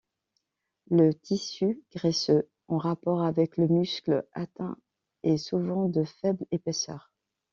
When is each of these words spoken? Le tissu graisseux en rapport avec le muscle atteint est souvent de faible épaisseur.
Le 0.89 1.11
tissu 1.13 1.79
graisseux 1.95 2.49
en 2.67 2.79
rapport 2.79 3.21
avec 3.21 3.55
le 3.57 3.67
muscle 3.67 4.25
atteint 4.33 4.75
est 5.21 5.37
souvent 5.37 5.89
de 5.89 6.05
faible 6.05 6.43
épaisseur. 6.49 7.13